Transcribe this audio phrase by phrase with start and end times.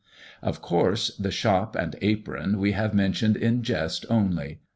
[0.41, 4.61] Of course the shop and apron we have mentioned in jest only.